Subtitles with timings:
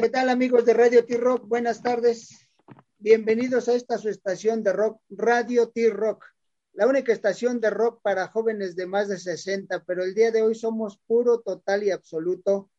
[0.00, 1.48] ¿Qué tal amigos de Radio T-Rock?
[1.48, 2.48] Buenas tardes.
[2.98, 6.24] Bienvenidos a esta su estación de rock, Radio T-Rock,
[6.74, 10.42] la única estación de rock para jóvenes de más de 60, pero el día de
[10.42, 12.70] hoy somos puro, total y absoluto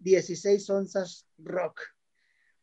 [0.00, 1.80] 16 onzas rock.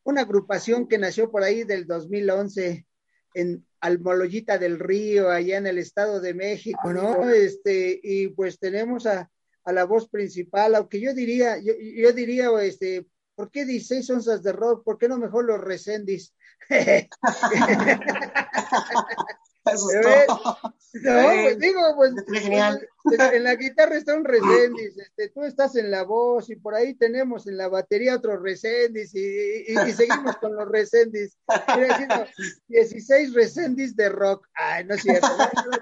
[0.03, 2.85] Una agrupación que nació por ahí del 2011
[3.33, 7.31] en Almoloyita del Río, allá en el Estado de México, ¿no?
[7.31, 9.31] Este, y pues tenemos a,
[9.65, 14.51] la voz principal, aunque yo diría, yo, yo diría, este, ¿por qué 16 onzas de
[14.51, 14.83] rock?
[14.83, 16.33] ¿Por qué no mejor los Recendis?
[19.65, 20.57] Eso es todo.
[20.93, 22.13] No, pues digo, pues,
[23.03, 26.75] pues en la guitarra está un Resendis, este, tú estás en la voz y por
[26.75, 31.37] ahí tenemos en la batería otro Resendis y, y, seguimos con los Resendis.
[32.67, 34.47] 16 Resendis de rock.
[34.53, 35.27] Ay, no es cierto.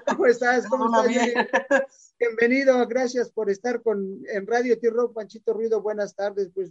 [0.06, 0.66] ¿Cómo estás?
[0.68, 2.14] ¿Cómo estás?
[2.18, 6.50] Bienvenido, gracias por estar con en Radio T-Rock, Panchito Ruido, buenas tardes.
[6.54, 6.70] Pues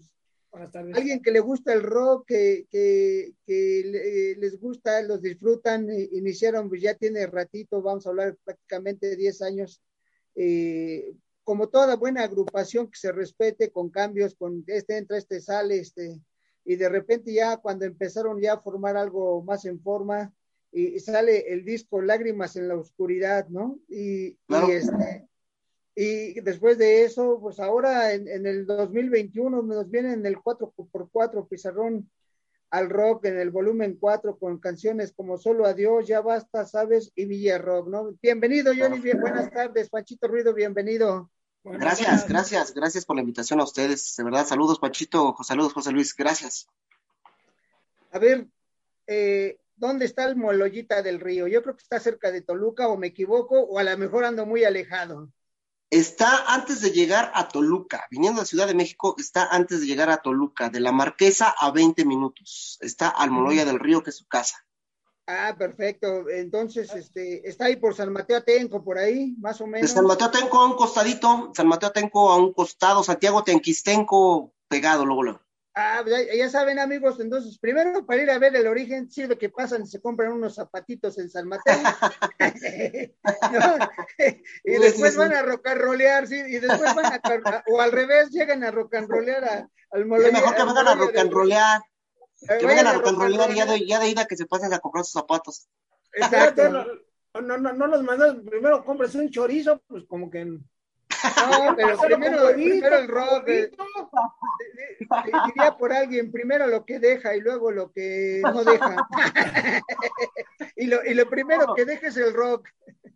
[0.54, 2.66] Alguien que le gusta el rock, que,
[3.46, 9.42] que, les gusta, los disfrutan, iniciaron, pues ya tiene ratito, vamos a hablar prácticamente 10
[9.44, 9.82] años.
[10.36, 11.14] Eh,
[11.44, 16.22] como toda buena agrupación que se respete con cambios, con este entra, este sale, este,
[16.66, 20.34] y de repente ya cuando empezaron ya a formar algo más en forma,
[20.74, 23.80] y, sale el disco Lágrimas en la Oscuridad, ¿no?
[23.90, 25.28] Y, y este,
[25.96, 32.10] y después de eso, pues ahora en, el 2021 nos viene en el 4x4 pizarrón
[32.70, 37.26] al rock en el volumen 4 con canciones como Solo Adiós, Ya Basta, Sabes y
[37.26, 38.14] Villa Rock, ¿no?
[38.22, 41.30] Bienvenido, Johnny, bien, buenas tardes, Panchito Ruido, bienvenido.
[41.64, 46.16] Gracias, gracias, gracias por la invitación a ustedes, de verdad, saludos Panchito, saludos José Luis,
[46.16, 46.68] gracias.
[48.12, 48.48] A ver,
[49.08, 51.48] eh, ¿dónde está el Moloyita del Río?
[51.48, 54.46] Yo creo que está cerca de Toluca, o me equivoco, o a lo mejor ando
[54.46, 55.30] muy alejado.
[55.92, 60.10] Está antes de llegar a Toluca, viniendo de Ciudad de México, está antes de llegar
[60.10, 62.78] a Toluca, de la Marquesa a 20 minutos.
[62.80, 64.66] Está al Moloya del Río, que es su casa.
[65.28, 66.30] Ah, perfecto.
[66.30, 69.90] Entonces, este, está ahí por San Mateo Atenco, por ahí, más o menos.
[69.90, 74.54] De San Mateo Atenco a un costadito, San Mateo Atenco a un costado, Santiago Tenquistenco
[74.70, 75.42] pegado, luego, luego.
[75.74, 79.50] Ah, pues ya, saben, amigos, entonces, primero para ir a ver el origen, sirve que
[79.50, 81.74] pasan y se compran unos zapatitos en San Mateo.
[84.66, 87.22] y después van a rollear, sí, y después van a,
[87.68, 90.32] o al revés, llegan a rock and rollear al moloya.
[90.32, 91.82] mejor que vengan a rock and rollear.
[92.60, 95.14] Que vengan a y ya de, ya de ida que se pasen a comprar sus
[95.14, 95.70] zapatos.
[96.12, 96.70] Exacto.
[96.70, 100.60] No, no, no, no los mandas, primero compras un chorizo, pues como que
[101.24, 103.48] no, pero primero, el rock.
[103.48, 103.72] Eh,
[105.48, 108.96] diría por alguien, primero lo que deja y luego lo que no deja.
[110.76, 112.68] y, lo, y lo primero que deja es el rock.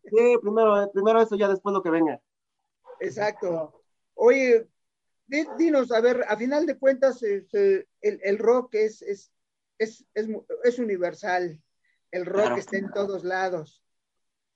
[0.04, 2.20] Sí, primero, primero eso, ya después lo que venga.
[3.00, 3.82] Exacto.
[4.14, 4.68] Oye,
[5.28, 9.32] dinos, a ver, a final de cuentas, este, el, el, rock es, es,
[9.78, 11.62] es, es, universal.
[12.12, 13.85] El rock está en todos lados.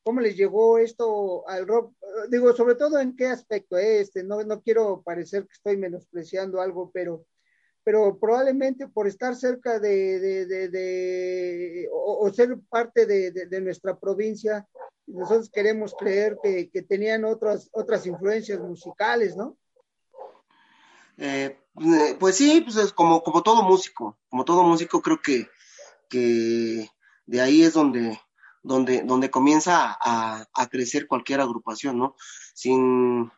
[0.04, 1.94] ¿Cómo les llegó esto al rock?
[2.30, 4.02] Digo, sobre todo en qué aspecto, eh?
[4.02, 7.26] este, no, no quiero parecer que estoy menospreciando algo, pero,
[7.84, 14.68] pero probablemente por estar cerca de, de, de, o, ser parte de, nuestra provincia,
[15.06, 19.58] nosotros queremos creer que, que, tenían otras, otras influencias musicales, ¿no?
[21.18, 21.58] Eh,
[22.20, 25.48] pues sí, pues es como, como todo músico, como todo músico creo que,
[26.10, 26.90] que
[27.26, 28.20] de ahí es donde,
[28.62, 32.16] donde, donde comienza a, crecer cualquier agrupación, ¿no?
[32.54, 33.32] Sin,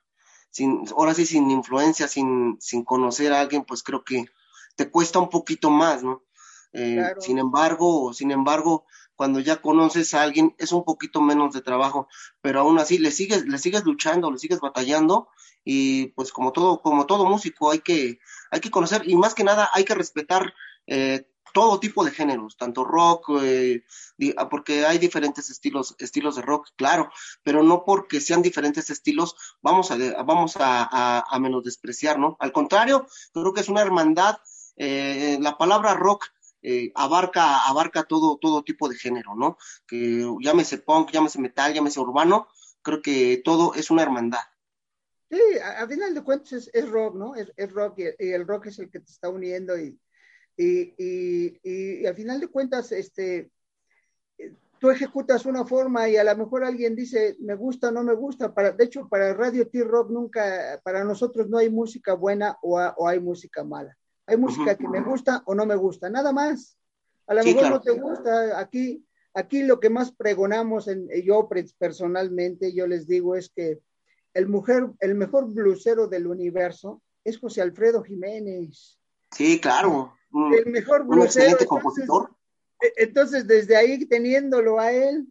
[0.50, 4.26] sin, ahora sí, sin influencia, sin, sin conocer a alguien, pues creo que
[4.76, 6.24] te cuesta un poquito más, ¿no?
[6.74, 11.62] Eh, sin embargo, sin embargo, cuando ya conoces a alguien es un poquito menos de
[11.62, 12.08] trabajo,
[12.42, 15.30] pero aún así le sigues, le sigues luchando, le sigues batallando
[15.64, 19.44] y pues como todo, como todo músico hay que, hay que conocer y más que
[19.44, 20.54] nada hay que respetar
[20.88, 23.84] eh, todo tipo de géneros, tanto rock, eh,
[24.38, 27.10] ah, porque hay diferentes estilos, estilos de rock, claro,
[27.44, 32.38] pero no porque sean diferentes estilos vamos a, vamos a, a, menos despreciar, ¿no?
[32.40, 34.38] Al contrario, creo que es una hermandad,
[34.78, 36.26] eh, la palabra rock
[36.62, 39.58] eh, abarca, abarca todo, todo tipo de género, ¿no?
[39.88, 42.48] Que llámese punk, llámese metal, llámese urbano,
[42.82, 44.44] creo que todo es una hermandad.
[45.30, 47.36] Sí, a, final de cuentas es, rock, ¿no?
[47.36, 49.98] Es, rock y el rock es el que te está uniendo y,
[50.58, 50.94] y,
[51.64, 53.52] y, al final de cuentas, este,
[54.80, 58.54] tú ejecutas una forma y a lo mejor alguien dice, me gusta no me gusta.
[58.54, 63.08] Para, de hecho, para Radio T-Rock nunca, para nosotros no hay música buena o, o,
[63.08, 63.96] hay música mala.
[64.26, 66.78] Hay música que me gusta o no me gusta, nada más.
[67.28, 68.60] A lo mejor no te gusta.
[68.60, 71.48] Aquí, aquí lo que más pregonamos, en, yo
[71.78, 73.80] personalmente, yo les digo, es que
[74.34, 79.00] el, mujer, el mejor blusero del universo es José Alfredo Jiménez.
[79.32, 80.14] Sí, claro.
[80.32, 82.30] Un, el mejor un excelente compositor.
[82.82, 85.28] E, entonces, desde ahí, teniéndolo a él,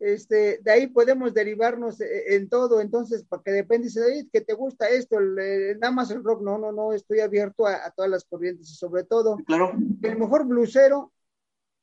[0.00, 4.88] este, de ahí podemos derivarnos e, en todo, entonces, porque depende, dice, que te gusta
[4.88, 8.74] esto, nada más el rock, no, no, no, estoy abierto a, todas las corrientes y
[8.74, 9.72] sobre todo, claro.
[10.02, 11.12] el mejor blusero,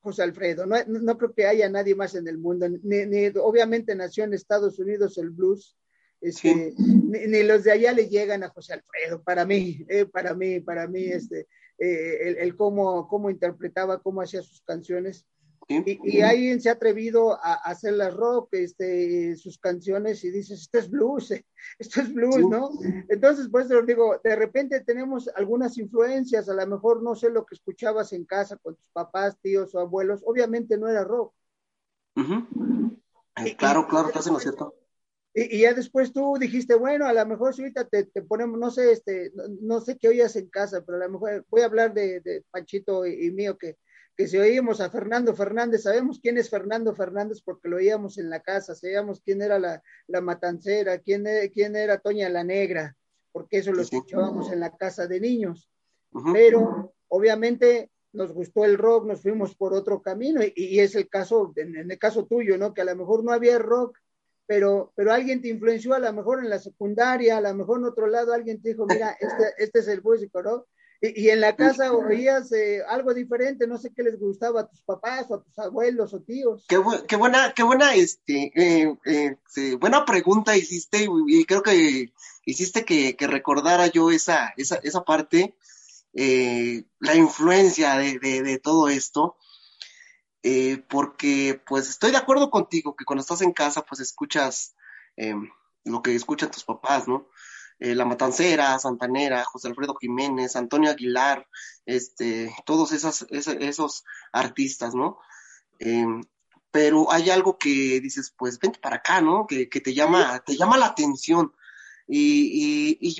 [0.00, 3.94] José Alfredo, no, no, creo que haya nadie más en el mundo, ni, ni, obviamente
[3.94, 5.76] nació en Estados Unidos el blues,
[6.20, 10.60] este, ni, los de allá le llegan a José Alfredo, para mí, eh, para mí,
[10.60, 11.48] para mí, este,
[11.82, 15.26] eh, el, el, cómo, cómo interpretaba, cómo hacía sus canciones,
[15.68, 20.78] y, alguien se ha atrevido a, hacer la rock, este, sus canciones y dices, esto
[20.78, 21.32] es blues,
[21.78, 22.70] esto es blues, ¿no?
[23.08, 27.44] Entonces, pues lo digo, de repente tenemos algunas influencias, a lo mejor no sé lo
[27.44, 31.32] que escuchabas en casa con tus papás, tíos o abuelos, obviamente no era rock.
[33.36, 34.74] Eh, claro, claro, estás en lo cierto.
[35.34, 38.92] Y, ya después tú dijiste, bueno, a lo mejor si ahorita te, ponemos, no sé,
[38.92, 42.44] este, no, sé qué oías en casa, pero a lo mejor voy a hablar de,
[42.50, 43.76] Panchito y mío, que
[44.16, 48.28] que si oímos a Fernando Fernández, sabemos quién es Fernando Fernández porque lo oíamos en
[48.28, 52.96] la casa, sabíamos quién era la, la matancera, quién, e, quién era Toña la Negra,
[53.32, 55.70] porque eso lo escuchábamos en la casa de niños.
[56.34, 61.50] Pero obviamente nos gustó el rock, nos fuimos por otro camino y, es el caso,
[61.56, 62.74] en, el caso tuyo, ¿no?
[62.74, 63.96] Que a lo mejor no había rock,
[64.52, 67.86] pero, pero alguien te influenció a lo mejor en la secundaria, a lo mejor en
[67.86, 70.66] otro lado alguien te dijo, mira, este, este es el músico, ¿no?
[71.00, 74.82] Y, en la casa oías eh, algo diferente, no sé qué les gustaba a tus
[74.82, 76.66] papás o a tus abuelos o tíos.
[76.68, 76.78] Qué,
[77.08, 82.12] qué buena, qué buena, este, eh, eh, buena pregunta hiciste y creo que
[82.44, 85.54] hiciste que, recordara yo esa, esa, esa parte,
[86.12, 89.36] la influencia de, de todo esto.
[90.88, 94.74] Porque pues estoy de acuerdo contigo que cuando estás en casa pues escuchas
[95.84, 97.28] lo que escuchan tus papás, ¿no?
[97.82, 101.48] Eh, la Matancera, Santanera, José Alfredo Jiménez, Antonio Aguilar,
[101.84, 105.18] este, todos esos, esos, artistas, ¿no?
[105.80, 106.22] Em,
[106.70, 109.48] pero hay algo que dices, pues vente para acá, ¿no?
[109.48, 111.56] Que, te llama, te llama la atención.
[112.06, 113.16] Y,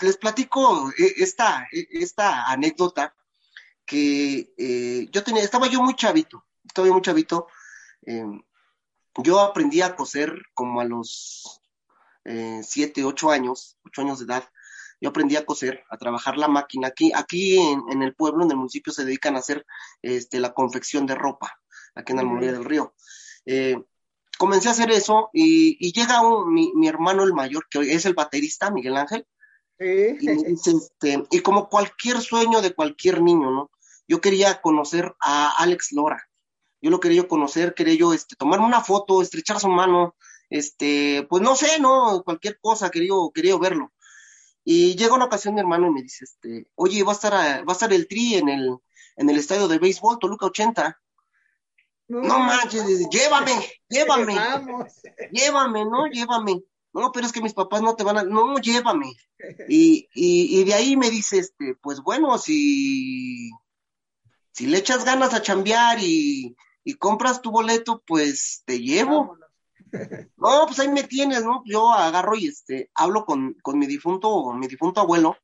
[0.00, 3.14] les platico eh, esta, esta anécdota
[3.84, 7.48] que eh, yo tenía, estaba yo muy chavito, yo muy chavito.
[8.02, 8.42] Em,
[9.22, 11.60] yo aprendí a coser como a los
[12.24, 14.44] eh, siete, ocho años, ocho años de edad,
[15.00, 16.88] yo aprendí a coser, a trabajar la máquina.
[16.88, 19.66] Aquí, aquí en, el pueblo, en el municipio, se dedican a hacer
[20.02, 21.58] este, la confección de ropa,
[21.94, 22.94] aquí en Almonía del Río.
[23.44, 23.76] Eh,
[24.38, 28.96] comencé a hacer eso y, llega mi, hermano el mayor, que es el baterista, Miguel
[28.96, 29.26] Ángel,
[29.78, 33.70] y, este, y como cualquier sueño de cualquier niño, ¿no?
[34.08, 36.26] Yo quería conocer a Alex Lora.
[36.80, 40.14] Yo lo quería conocer, quería yo este, tomarme una foto, estrechar su mano,
[40.50, 43.92] este, pues no sé, no, cualquier cosa, quería, quería verlo.
[44.64, 47.64] Y llega una ocasión mi hermano y me dice, este, oye, va a estar, va
[47.68, 48.76] a estar el tri en el,
[49.16, 51.00] en el estadio de béisbol, Toluca 80.
[52.08, 53.52] No, manches, llévame,
[53.88, 54.34] llévame,
[55.32, 56.62] llévame, no, llévame.
[56.92, 59.12] No, pero es que mis papás no te van a, no, llévame.
[59.68, 63.50] Y, y, y de ahí me dice, este, pues bueno, si,
[64.50, 66.56] si le echas ganas a chambear y,
[66.86, 69.36] y compras tu boleto, pues te llevo.
[70.36, 71.62] No, pues ahí me tienes, ¿no?
[71.64, 75.36] Yo agarro y este, hablo con, con mi difunto, mi difunto abuelo.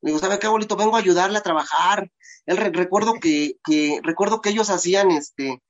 [0.00, 0.76] Le digo, ¿sabe qué, abuelito?
[0.76, 2.10] Vengo a ayudarle a trabajar.
[2.46, 5.62] Él recuerdo que, que, recuerdo que ellos hacían este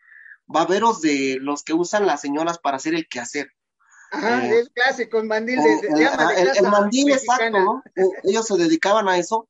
[0.47, 3.50] baberos de los que usan las señoras para hacer el quehacer.
[4.12, 7.83] Ajá, eh, es clásico, el mandil de, el, mandil exacto, ¿no?
[7.97, 9.49] Eh, ellos se dedicaban a eso.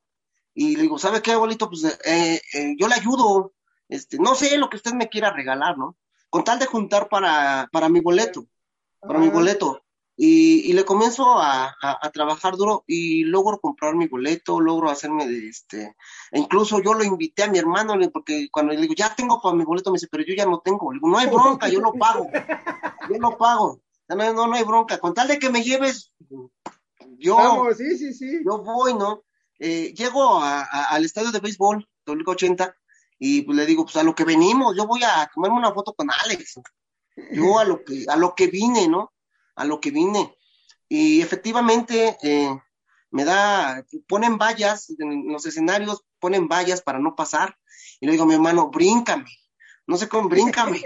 [0.54, 1.69] Y le digo, ¿sabe qué, abuelito?
[1.69, 2.40] Pues eh,
[2.78, 3.52] yo le ayudo.
[3.88, 5.97] Este, no sé lo que usted me quiera regalar, ¿no?
[6.31, 8.47] Con tal de juntar para, para mi boleto
[9.07, 9.83] para mi boleto.
[10.19, 11.76] Y, le comienzo a,
[12.12, 15.95] trabajar duro y logro comprar mi boleto, logro hacerme de este,
[16.31, 19.55] e incluso yo lo invité a mi hermano, porque cuando le digo, ya tengo para
[19.55, 21.81] mi boleto, me dice, pero yo ya no tengo, le digo, no hay bronca, yo
[21.81, 22.31] lo pago,
[23.11, 26.12] yo lo pago, no, no, hay bronca, con tal de que me lleves,
[27.19, 28.40] yo, sí, sí, sí.
[28.43, 29.23] yo voy, ¿no?
[29.59, 32.75] Eh, llego al estadio de béisbol, 80,
[33.18, 35.94] y pues le digo, pues a lo que venimos, yo voy a tomarme una foto
[35.94, 36.61] con Alex.
[37.32, 39.12] Yo a lo que, a lo que vine, ¿no?
[39.54, 40.37] A lo que vine.
[40.88, 42.54] Y efectivamente, eh,
[43.11, 47.56] me da, ponen vallas en los escenarios, ponen vallas para no pasar.
[48.00, 49.30] Y le digo a mi hermano, bríncame.
[49.87, 50.82] No sé cómo, bríncame.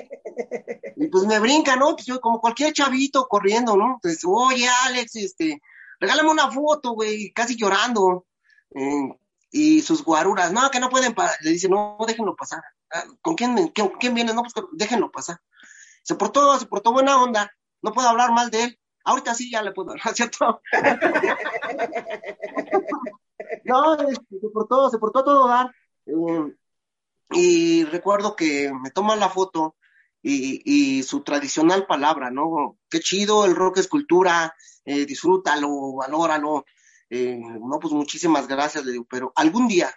[0.97, 1.97] y pues me brinca, ¿no?
[1.97, 3.99] Pues yo como cualquier chavito corriendo, ¿no?
[4.01, 5.61] Pues, oye, Alex, este,
[5.99, 8.27] regálame una foto, güey, casi llorando.
[8.75, 9.09] Eh,
[9.51, 11.37] y sus guaruras, no, que no pueden pasar.
[11.43, 12.63] Le dice, no, déjenlo pasar.
[12.93, 14.33] Ah, ¿Con quién, quién, viene?
[14.35, 15.41] No, pues déjenlo pasar
[16.03, 17.53] se portó, se portó buena onda,
[17.83, 18.79] no puedo hablar mal de él.
[19.05, 20.61] Ahorita sí ya le puedo hablar, ¿cierto?
[23.65, 25.75] no, se portó, se portó todo dar.
[26.07, 26.55] Eh,
[27.33, 29.77] y recuerdo que me toman la foto
[30.23, 32.77] y, su tradicional palabra, ¿no?
[32.91, 34.55] Qué chido, el rock es cultura,
[34.85, 36.65] eh, disfrútalo, valóralo.
[37.11, 39.93] Eh, no, pues muchísimas gracias, le digo, pero algún día,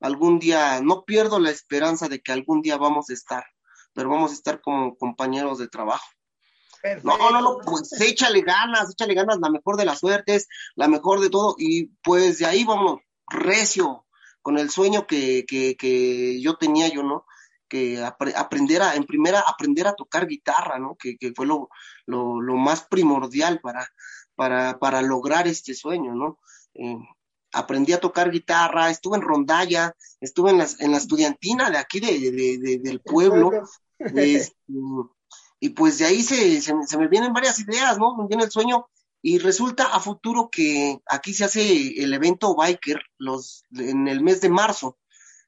[0.00, 3.44] algún día, no pierdo la esperanza de que algún día vamos a estar,
[3.92, 6.06] pero vamos a estar como compañeros de trabajo.
[7.02, 11.20] No, no, no, pues échale ganas, échale ganas, la mejor de las suertes, la mejor
[11.20, 14.06] de todo, y pues de ahí vamos, recio,
[14.42, 17.24] con el sueño que, que, que yo tenía yo, ¿no?
[17.66, 20.96] Que aprender a, en primera, aprender a tocar guitarra, ¿no?
[20.96, 21.70] Que, que fue lo,
[22.04, 23.88] lo, lo, más primordial para,
[24.34, 26.38] para, para lograr este sueño, ¿no?
[26.74, 26.98] Eh,
[27.52, 32.00] aprendí a tocar guitarra, estuve en rondalla, estuve en la, en la estudiantina de aquí
[32.00, 33.50] de, de, del pueblo,
[33.98, 34.52] este,
[35.60, 38.16] y pues de ahí se, se, me vienen varias ideas, ¿no?
[38.16, 38.86] Me viene el sueño
[39.22, 44.42] y resulta a futuro que aquí se hace el evento Biker los, en el mes
[44.42, 44.98] de marzo.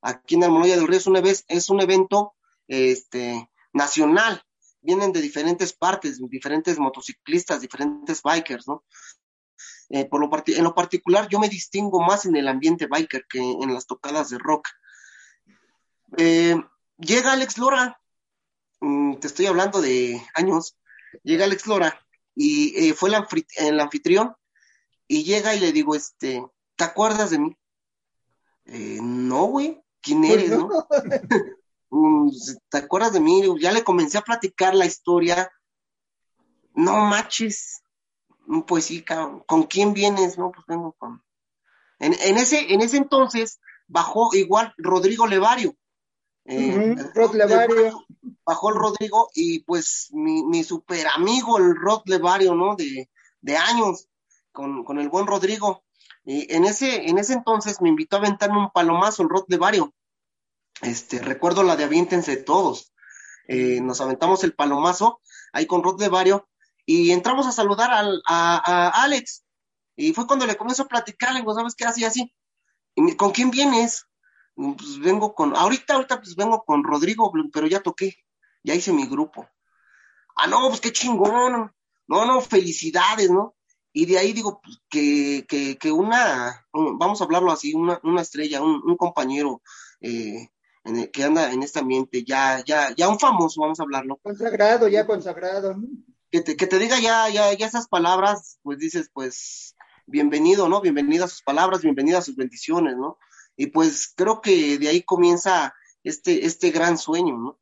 [0.01, 2.35] Aquí en Almoloya del Río es un, es un evento
[2.69, 4.43] este, nacional.
[4.87, 8.85] Vienen de diferentes partes, diferentes motociclistas, diferentes bikers, ¿no?
[9.89, 13.39] Eh, por lo en lo particular, yo me distingo más en el ambiente biker que
[13.39, 14.69] en las tocadas de rock.
[16.17, 16.57] Eh,
[16.99, 18.01] llega Alex Lora,
[18.81, 20.77] mm, te estoy hablando de años,
[21.23, 22.01] llega Alex Lora
[22.35, 24.35] y eh, fue el, anfitrión
[25.07, 27.57] y llega y le digo, este, ¿te acuerdas de mí?
[28.67, 30.69] No, güey, ¿quién pues eres, no?
[31.91, 32.31] Mm,
[32.69, 33.43] ¿Te acuerdas de mí?
[33.61, 35.51] Ya le comencé a platicar la historia.
[36.75, 37.83] No manches.
[38.47, 39.05] Mm, pues sí,
[39.47, 40.39] ¿con quién vienes?
[40.39, 41.23] No, pues vengo con.
[41.99, 45.75] En, en, ese, en ese entonces bajó igual Rodrigo Levario.
[46.45, 48.07] Eh, Rod Levario.
[48.45, 52.77] Bajó el Rodrigo y pues mi, mi super amigo, el Rod Levario, ¿no?
[52.77, 54.09] De, de años,
[54.53, 55.83] con, con, el buen Rodrigo.
[56.25, 59.93] Y en ese, en ese entonces me invitó a aventarme un palomazo, el Rod Levario.
[60.83, 62.93] Este, recuerdo la de Aviéntense todos.
[63.49, 65.21] Eh, nos aventamos el palomazo
[65.53, 66.49] ahí con Rod Levario
[66.85, 69.45] y entramos a saludar al, a, Alex.
[69.97, 71.85] Y fue cuando le comenzó a platicar, le digo, ¿sabes qué?
[71.85, 72.33] Así, así.
[73.17, 74.07] ¿Con quién vienes?
[74.57, 78.17] pues vengo con, ahorita, ahorita pues vengo con Rodrigo, pero ya toqué,
[78.65, 79.47] ya hice mi grupo.
[80.35, 81.73] Ah, no, pues qué chingón,
[82.09, 83.55] no, no, felicidades, ¿no?
[83.93, 88.23] Y de ahí digo pues, que, que, que una, vamos a hablarlo así, una, una
[88.23, 89.63] estrella, un, un compañero
[90.01, 90.49] eh,
[90.87, 94.19] en que anda en este ambiente, ya, ya, ya un famoso, vamos a hablarlo.
[94.23, 95.77] Consagrado, ya consagrado.
[96.31, 99.75] Que te, que te diga ya, ya, ya esas palabras, pues dices, pues,
[100.07, 100.81] bienvenido, ¿no?
[100.81, 103.19] Bienvenida a sus palabras, bienvenida a sus bendiciones, ¿no?
[103.57, 105.75] Y pues creo que de ahí comienza
[106.05, 107.59] este, este gran sueño, ¿no?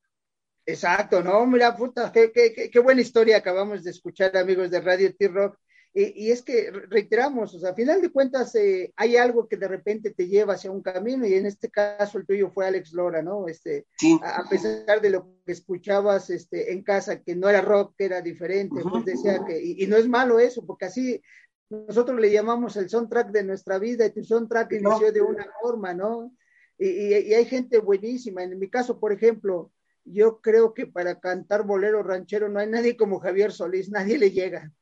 [0.66, 5.14] Exacto, no, mira, puta, qué, qué, qué buena historia acabamos de escuchar, amigos de Radio
[5.14, 5.58] T-Rock.
[5.96, 9.68] Y, es que reiteramos, o sea, a final de cuentas eh, hay algo que de
[9.68, 13.22] repente te lleva hacia un camino y en este caso el tuyo fue Alex Lora,
[13.22, 13.46] ¿no?
[13.46, 13.86] Este,
[14.20, 18.20] a, pesar de lo que escuchabas este, en casa, que no era rock, que era
[18.22, 21.22] diferente, pues decía que, y, no es malo eso, porque así
[21.70, 25.94] nosotros le llamamos el soundtrack de nuestra vida y tu soundtrack inició de una forma,
[25.94, 26.34] ¿no?
[26.76, 28.42] Y, hay gente buenísima.
[28.42, 29.70] En mi caso, por ejemplo,
[30.04, 34.32] yo creo que para cantar bolero ranchero no hay nadie como Javier Solís, nadie le
[34.32, 34.72] llega.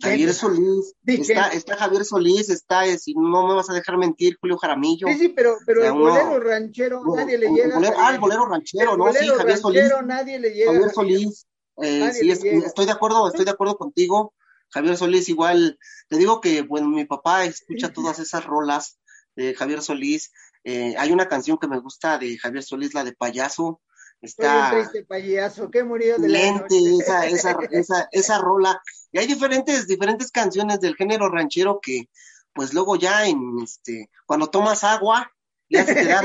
[0.00, 4.56] Javier Solís, está, Javier Solís, está, eh, si no me vas a dejar mentir, Julio
[4.56, 5.06] Jaramillo.
[5.08, 7.78] Sí, sí, pero, pero el bolero ranchero nadie le llega.
[7.98, 9.12] ah, el bolero ranchero, ¿no?
[9.12, 9.92] sí, Javier Solís.
[10.04, 10.72] Nadie le llega.
[10.72, 11.46] Javier Solís,
[11.82, 14.32] eh, sí, estoy de acuerdo, estoy de acuerdo contigo.
[14.70, 18.98] Javier Solís igual, te digo que, bueno, mi papá escucha todas esas rolas
[19.36, 20.32] de Javier Solís.
[20.64, 23.82] Eh, hay una canción que me gusta de Javier Solís, la de payaso.
[24.24, 28.80] Está triste payaso que murió de lente, esa, esa, esa, esa rola.
[29.12, 32.08] Y hay diferentes, diferentes canciones del género ranchero que,
[32.54, 35.30] pues luego ya en este, cuando tomas agua,
[35.68, 36.22] ya se te da,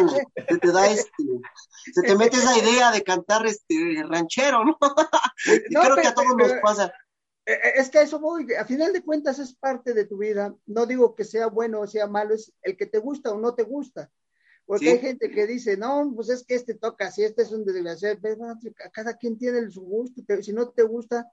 [0.48, 1.24] se te da este,
[1.94, 4.78] se te mete esa idea de cantar este ranchero, ¿no?
[5.70, 6.94] y creo que a todos nos pasa.
[7.46, 10.56] Eh, eh, es que eso voy, a final de cuentas es parte de tu vida.
[10.66, 13.56] No digo que sea bueno o sea malo, es el que te gusta o no
[13.56, 14.10] te gusta.
[14.70, 17.66] Porque hay gente que dice, no, pues es que este toca así, este es un
[17.66, 18.20] desgraciado.
[18.94, 20.22] Cada quien tiene su gusto.
[20.44, 21.28] Si no te gusta,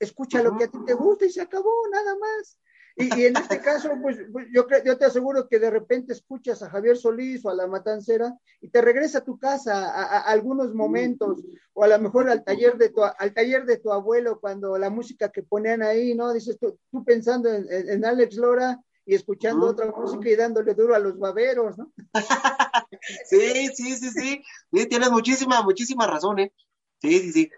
[0.00, 2.58] escucha lo que a ti te gusta y se acabó, nada más.
[2.96, 6.70] Y, en este caso, pues, pues yo, yo te aseguro que de repente escuchas a
[6.70, 11.44] Javier Solís o a La Matancera y te regresa a tu casa a, algunos momentos,
[11.74, 14.90] o a lo mejor al taller, de tu, al taller de tu abuelo, cuando la
[14.90, 16.32] música que ponían ahí, ¿no?
[16.32, 20.98] Dices tú, tú pensando en, Alex Lora y escuchando otra música y dándole duro a
[20.98, 21.92] los baberos, ¿no?
[23.26, 24.42] sí, sí, sí, sí,
[24.72, 26.52] sí, tienes muchísima, muchísima razón, ¿eh?
[27.00, 27.50] Sí, sí, sí.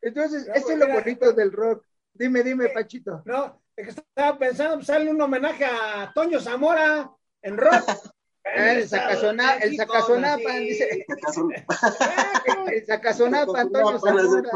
[0.00, 1.84] Entonces, eso es lo bonito del rock.
[2.14, 3.22] Dime, dime, Pachito.
[3.26, 7.10] No, estaba pensando, sale un homenaje a Toño Zamora
[7.42, 7.72] en rock.
[8.56, 11.06] Ah, el Sacazonapan, el Sacazonapan, dice.
[12.72, 14.50] El Sacazonapan, Antonio Zamora.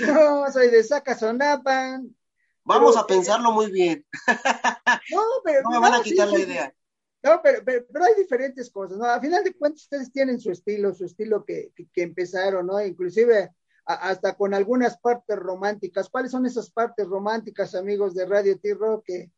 [0.00, 2.16] No, soy de Sacazonapan.
[2.64, 4.04] Vamos a pensarlo muy bien.
[5.10, 5.62] No, pero.
[5.62, 6.74] No me van a quitar la idea.
[7.22, 9.06] No, pero, pero, hay diferentes cosas, ¿no?
[9.06, 12.84] A final de cuentas, ustedes tienen su estilo, su estilo que, que, empezaron, ¿no?
[12.84, 13.50] Inclusive
[13.86, 16.08] hasta con algunas partes románticas.
[16.10, 19.30] ¿Cuáles son esas partes románticas, amigos de Radio T-Rock, que,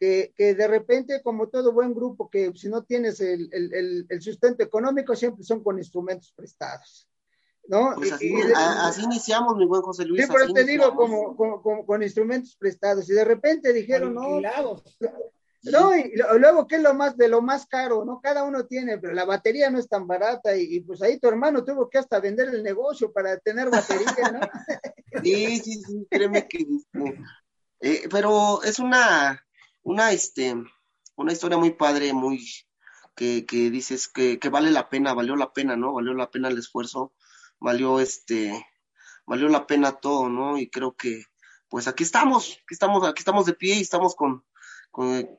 [0.00, 4.22] que, que, de repente, como todo buen grupo, que si no tienes el, el, el
[4.22, 7.06] sustento económico, siempre son con instrumentos prestados?
[7.68, 7.94] ¿No?
[7.96, 10.24] Pues así, así, iniciamos, mi buen José Luis.
[10.24, 14.40] Sí, pero te digo, como, como, con instrumentos prestados, y de repente dijeron, no,
[15.62, 18.04] no, y luego, ¿qué es lo más de lo más caro?
[18.04, 18.20] ¿No?
[18.20, 21.64] Cada uno tiene, pero la batería no es tan barata y, pues ahí tu hermano
[21.64, 24.40] tuvo que hasta vender el negocio para tener batería, ¿no?
[25.24, 27.20] sí, sí, sí, créeme que este,
[27.80, 29.44] eh, pero es una,
[29.82, 30.54] una, este,
[31.16, 32.44] una historia muy padre, muy,
[33.14, 35.94] que, que dices que, que vale la pena, valió la pena, ¿no?
[35.94, 37.12] Valió la pena el esfuerzo,
[37.60, 38.66] valió este,
[39.26, 40.58] valió la pena todo, ¿no?
[40.58, 41.22] Y creo que,
[41.68, 44.44] pues aquí estamos, aquí estamos, aquí estamos de pie y estamos con,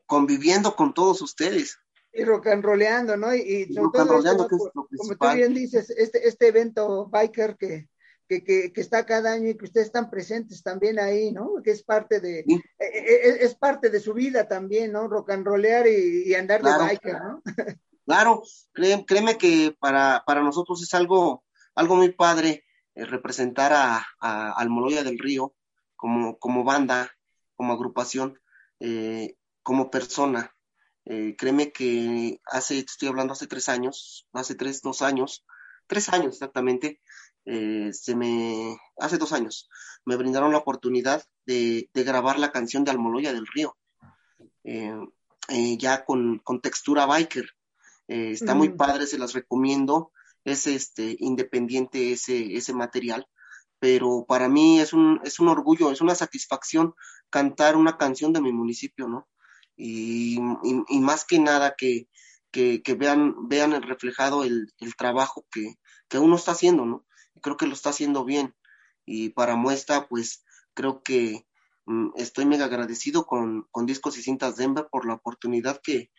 [0.06, 1.80] conviviendo con todos ustedes.
[2.14, 3.34] Y rock and rollando, ¿no?
[3.34, 7.90] Y, sobre todo, como, tú bien dices, este, este evento biker que,
[8.28, 11.62] que, que, que, está cada año y que ustedes están presentes también ahí, ¿no?
[11.64, 12.46] Que es parte de, e,
[12.80, 15.08] e, e, es, parte de su vida también, ¿no?
[15.08, 17.42] Rock and rollear y, andar de biker, ¿no?
[18.06, 18.44] claro,
[18.74, 21.44] créeme que para, para nosotros es algo,
[21.78, 22.66] algo muy padre
[22.96, 25.56] eh, representar a, a Almoloya del Río
[25.96, 27.12] como, como banda,
[27.56, 28.40] como agrupación.
[28.80, 30.56] Eh, como persona.
[31.06, 35.46] Eh, créeme que hace, estoy hablando hace tres años, hace tres, dos años,
[35.88, 37.02] tres años exactamente,
[37.46, 39.70] se me, hace dos años,
[40.06, 43.78] me brindaron la oportunidad de, grabar la canción de Almoloya del Río,
[45.80, 47.50] ya con, con, textura biker.
[48.08, 50.12] está muy padre, se las recomiendo,
[50.52, 53.28] es este, independiente ese, ese material,
[53.80, 56.94] pero para mí es un, es un orgullo, es una satisfacción
[57.30, 59.28] cantar una canción de mi municipio, ¿no?
[59.78, 62.08] y, y, más que nada que,
[62.52, 65.76] que, que, vean, vean reflejado el, el trabajo que,
[66.10, 67.06] que, uno está haciendo, ¿no?
[67.42, 68.56] creo que lo está haciendo bien.
[69.06, 71.46] Y para muestra, pues creo que
[71.86, 76.10] mm, estoy mega agradecido con, con, Discos y Cintas Denver por la oportunidad que,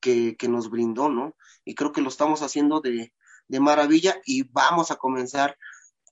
[0.00, 1.34] que, nos brindó, ¿no?
[1.64, 3.12] Y creo que lo estamos haciendo de,
[3.48, 5.56] de maravilla y vamos a comenzar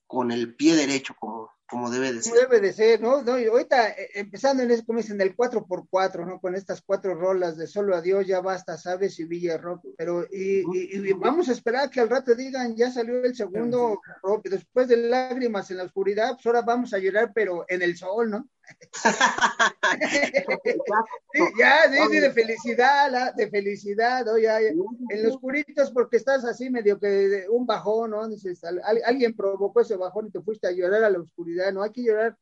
[0.07, 2.33] con el pie derecho, como, como debe de ser.
[2.33, 3.21] debe de ser, ¿no?
[3.23, 6.39] no y ahorita eh, empezando en ese, como dicen, el 4x4, ¿no?
[6.39, 9.85] Con estas cuatro rolas de Solo Adiós, Ya Basta, Sabes y Villa Rock.
[9.97, 14.47] Pero, y, y, vamos a esperar que al rato digan, ya salió el segundo rock,
[14.47, 18.29] después de Lágrimas en la Oscuridad, pues ahora vamos a llorar, pero en el sol,
[18.29, 18.47] ¿no?
[21.59, 26.99] ya, sí, sí, de felicidad, de felicidad, oye, en los puritos porque estás así medio
[26.99, 28.27] que un bajón, ¿no?
[28.27, 31.83] Dices, alguien provocó ese bajón y te fuiste a llorar a la oscuridad, ¿no?
[31.83, 32.37] Hay que llorar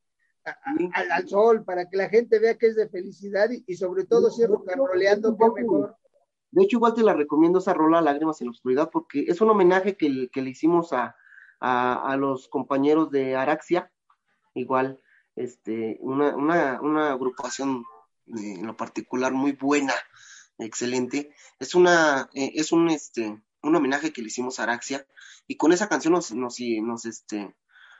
[1.10, 4.42] al, sol para que la gente vea que es de felicidad y, sobre todo si
[4.42, 5.96] es roleando, qué mejor.
[6.50, 9.50] De hecho, igual te la recomiendo esa rola Lágrimas en la Oscuridad porque es un
[9.50, 11.16] homenaje que, le hicimos a,
[11.58, 13.90] a, a los compañeros de Araxia,
[14.54, 15.00] igual
[15.36, 17.84] este, una, una, una agrupación
[18.26, 19.94] eh, en lo particular muy buena,
[20.58, 21.34] excelente.
[21.58, 25.06] Es una, eh, es un, este, un homenaje que le hicimos a Araxia
[25.46, 26.58] y con esa canción nos, nos,
[27.04, 27.54] este,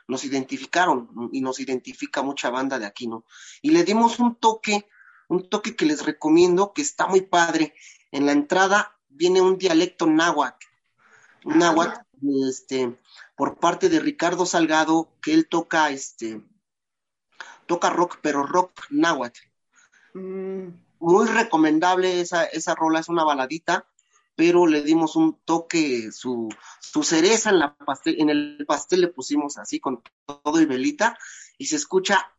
[0.07, 3.25] nos identificaron y nos identifica mucha banda de aquí, ¿no?
[3.61, 4.87] Y le dimos un toque,
[5.27, 7.73] un toque que les recomiendo, que está muy padre.
[8.11, 10.65] En la entrada viene un dialecto náhuatl,
[11.43, 11.99] náhuatl,
[12.47, 12.97] este,
[13.35, 16.41] por parte de Ricardo Salgado, que él toca, este,
[17.65, 19.39] toca rock, pero rock náhuatl.
[20.13, 20.67] Mm.
[20.99, 23.85] Muy recomendable esa, esa rola, es una baladita,
[24.35, 26.49] pero le dimos un toque, su,
[26.79, 31.17] su cereza en, la pastel, en el pastel le pusimos así con todo y velita,
[31.57, 32.31] y se escucha.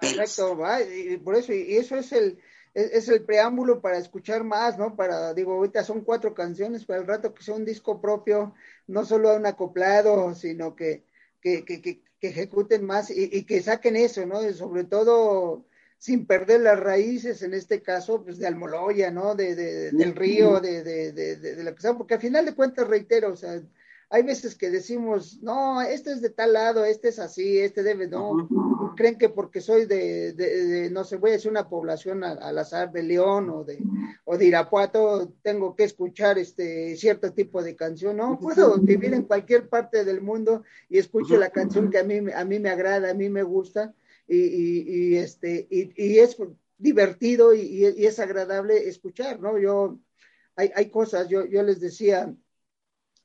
[0.00, 0.56] Perfecto,
[0.90, 2.40] y por eso, y eso es el,
[2.74, 4.96] es, el preámbulo para escuchar más, ¿no?
[4.96, 8.54] Para, digo, ahorita son cuatro canciones, para el rato que sea un disco propio,
[8.86, 11.04] no solo un acoplado, sino que,
[11.40, 14.40] que, que, que ejecuten más y, que saquen eso, ¿no?
[14.52, 15.64] sobre todo
[15.98, 19.34] sin perder las raíces, en este caso, pues de Almoloya, ¿no?
[19.34, 19.56] De,
[19.90, 23.60] del río, de, de, la que porque al final de cuentas, reitero, o sea,
[24.10, 28.08] hay veces que decimos, no, este es de tal lado, este es así, este debe,
[28.08, 28.48] no,
[28.96, 32.90] creen que porque soy de, de, no sé, voy a decir una población al, azar
[32.90, 33.78] de León o de,
[34.24, 39.24] o de Irapuato, tengo que escuchar este cierto tipo de canción, no, puedo vivir en
[39.24, 43.10] cualquier parte del mundo y escucho la canción que a mí, a mí me agrada,
[43.10, 43.94] a mí me gusta,
[44.26, 46.36] y, y, y este, y, y, es
[46.78, 49.58] divertido y, y es agradable escuchar, ¿no?
[49.58, 49.98] Yo
[50.56, 52.34] hay, hay cosas, yo, yo les decía,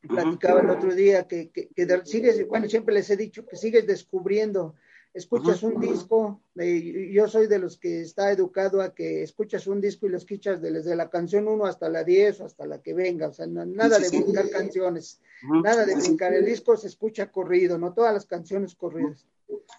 [0.08, 1.70] platicaba el otro día que, que,
[2.06, 4.76] sigues, bueno, siempre les he dicho que sigues descubriendo,
[5.14, 10.06] escuchas un disco, yo soy de los que está educado a que escuchas un disco
[10.06, 13.28] y lo escuchas desde la canción 1 hasta la 10 o hasta la que venga,
[13.28, 15.22] o sea, nada de brincar canciones,
[15.64, 19.26] nada de brincar, el disco se escucha corrido, no todas las canciones corridas.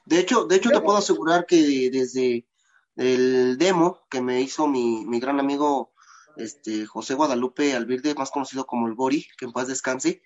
[0.07, 2.47] De hecho, de hecho te puedo asegurar que desde
[2.97, 5.93] el demo que me hizo mi, mi gran amigo
[6.37, 10.23] este, José Guadalupe Alvirde, más conocido como el Gori, que en paz descanse,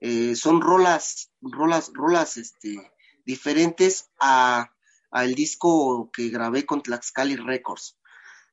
[0.00, 2.92] eh, son rolas, rolas, rolas, este,
[3.24, 4.70] diferentes a,
[5.10, 7.98] al disco que grabé con Tlaxcali Records.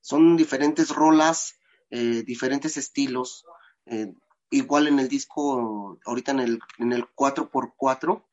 [0.01, 1.55] Son diferentes rolas,
[1.89, 3.45] eh, diferentes estilos.
[3.85, 4.13] Eh,
[4.51, 8.23] igual en el disco, ahorita en el, en el 4x4,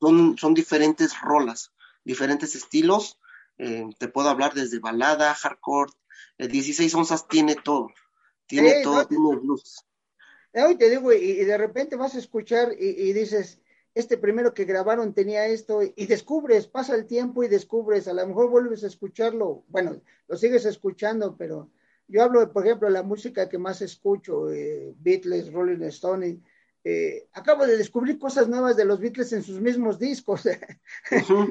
[0.00, 1.72] son, son diferentes rolas,
[2.04, 3.18] diferentes estilos.
[3.56, 5.92] te puedo hablar desde balada, hardcore,
[6.38, 7.90] el 16 onzas tiene todo,
[8.46, 9.84] tiene todo, tiene blues.
[10.54, 13.58] Hoy te digo, y, de repente vas a escuchar y, dices,
[13.94, 18.26] este primero que grabaron tenía esto, y descubres, pasa el tiempo y descubres, a lo
[18.26, 21.70] mejor vuelves a escucharlo, bueno, lo sigues escuchando, pero
[22.08, 26.40] yo hablo, por ejemplo, de la música que más escucho, eh, Beatles, Rolling Stone,
[26.84, 30.46] eh, acabo de descubrir cosas nuevas de los Beatles en sus mismos discos.
[31.10, 31.48] eso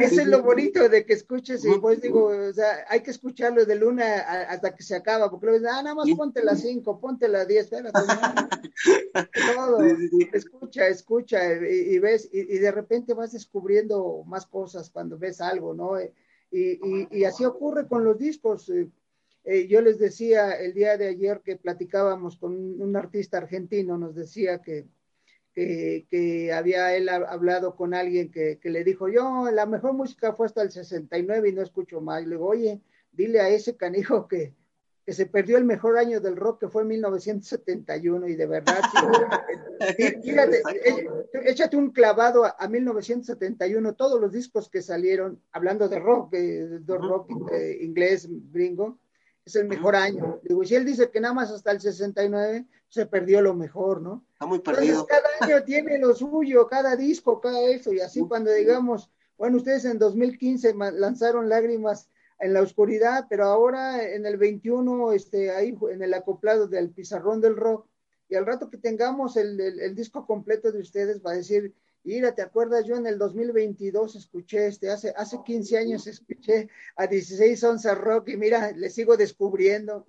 [0.00, 3.74] es lo bonito de que escuches y pues digo, o sea, hay que escucharlo de
[3.74, 7.44] luna hasta que se acaba, porque luego ah, nada más ponte la 5, ponte la
[7.44, 8.00] 10, espérate,
[9.54, 9.82] todo,
[10.32, 16.00] escucha, escucha y, ves, y, de repente vas descubriendo más cosas cuando ves algo, ¿no?
[16.00, 18.70] Y, y así ocurre con los discos.
[19.44, 23.98] Eh, eh, yo les decía el día de ayer que platicábamos con un, artista argentino,
[23.98, 24.86] nos decía que,
[25.54, 30.46] que, había él hablado con alguien que, que, le dijo, yo, la mejor música fue
[30.46, 32.22] hasta el 69 y no escucho más.
[32.22, 32.80] Y le digo, oye,
[33.12, 34.54] dile a ese canijo que,
[35.04, 38.80] que se perdió el mejor año del rock, que fue en 1971, y de verdad,
[40.22, 41.06] fíjate, eh,
[41.44, 47.30] échate un clavado a, 1971, todos los discos que salieron, hablando de rock, de, rock
[47.80, 48.98] inglés, gringo,
[49.44, 50.40] es el mejor año.
[50.42, 54.24] Digo, si él dice que nada más hasta el 69 se perdió lo mejor, ¿no?
[54.32, 55.00] Está muy perdido.
[55.00, 59.56] Entonces, cada año tiene lo suyo, cada disco, cada eso, y así cuando digamos, bueno,
[59.58, 65.76] ustedes en 2015 lanzaron Lágrimas en la oscuridad, pero ahora en el 21, este, ahí
[65.90, 67.86] en el acoplado del pizarrón del rock,
[68.28, 71.74] y al rato que tengamos el, el disco completo de ustedes va a decir,
[72.04, 72.84] Mira, ¿te acuerdas?
[72.84, 78.28] Yo en el 2022 escuché, este, hace, hace 15 años escuché a 16 onzas rock
[78.28, 80.04] y mira, le sigo descubriendo.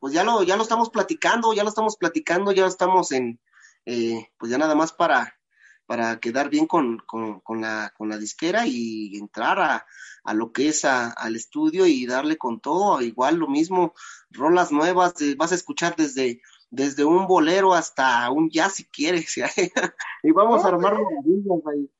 [0.00, 3.38] Pues ya lo, ya lo estamos platicando, ya lo estamos platicando, ya estamos en,
[3.84, 5.38] eh, pues ya nada más para,
[5.86, 9.86] para quedar bien con, con, la, con la disquera y entrar a,
[10.24, 13.94] a lo que es al estudio y darle con todo, igual lo mismo,
[14.30, 16.42] rolas nuevas, vas a escuchar desde
[16.76, 19.34] desde un bolero hasta un jazz si quieres,
[20.22, 21.90] y vamos a armar ahí.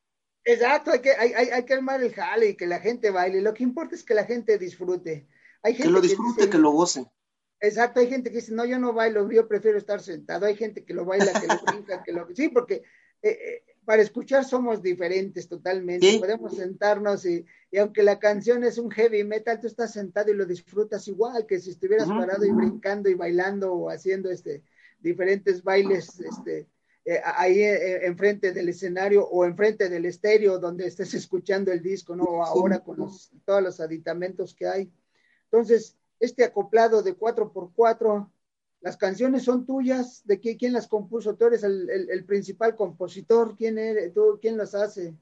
[0.45, 3.41] Exacto, hay que, hay, hay, que armar el jale y que la gente baile.
[3.41, 5.27] Lo que importa es que la gente disfrute.
[5.63, 7.07] Hay gente que lo disfrute, que, lo goce.
[7.59, 10.47] Exacto, hay gente que dice, no, yo no bailo, yo prefiero estar sentado.
[10.47, 12.29] Hay gente que lo baila, que lo brinca, que lo...
[12.33, 12.85] Sí, porque
[13.23, 16.19] eh, eh, para escuchar somos diferentes totalmente.
[16.19, 20.35] Podemos sentarnos y, y, aunque la canción es un heavy metal, tú estás sentado y
[20.35, 24.63] lo disfrutas igual que si estuvieras parado y brincando y bailando o haciendo este
[24.99, 26.67] diferentes bailes este,
[27.05, 32.45] eh, ahí enfrente del escenario o enfrente del estéreo donde estés escuchando el disco, ¿no?
[32.45, 34.91] ahora con los, todos los aditamentos que hay.
[35.45, 38.29] Entonces, este acoplado de 4x4
[38.81, 41.35] las canciones son tuyas, ¿de quién las compuso?
[41.35, 44.39] Tú eres el, principal compositor, ¿quién eres tú?
[44.41, 45.15] ¿Quién las hace?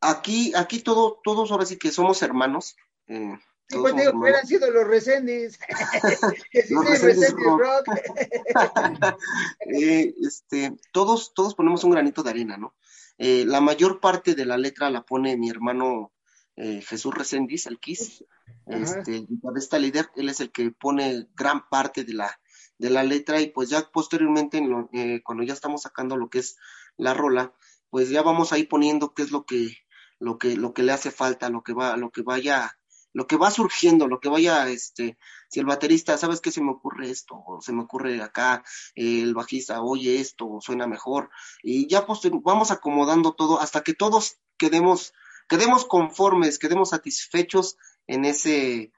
[0.00, 2.76] Aquí, aquí todo, todos ahora sí que somos hermanos.
[3.06, 3.36] Eh,
[3.68, 5.58] sí, pues digo, hubieran sido los Resendis.
[6.52, 7.88] sí, los rock.
[9.66, 12.74] Eh, este, todos, todos ponemos un granito de arena, ¿no?
[13.18, 16.12] Eh, la mayor parte de la letra la pone mi hermano
[16.56, 18.24] Jesús Resendis, el Kiss,
[18.66, 22.40] este, el guitarrista líder, él es el que pone gran parte de la,
[22.78, 26.56] de la letra y pues ya posteriormente eh, cuando ya estamos sacando lo que es
[26.96, 27.52] la rola,
[27.90, 29.76] pues ya vamos ahí poniendo qué es lo que
[30.18, 32.76] lo que lo que le hace falta, lo que va lo que vaya
[33.14, 35.16] lo que va surgiendo, lo que vaya, este,
[35.48, 37.40] si el baterista, ¿sabes qué se me ocurre esto?
[37.46, 38.64] O se me ocurre acá,
[38.96, 41.30] el bajista, oye esto, suena mejor.
[41.62, 45.14] Y ya pues vamos acomodando todo hasta que todos quedemos,
[45.48, 47.76] quedemos conformes, quedemos satisfechos
[48.08, 48.92] en ese,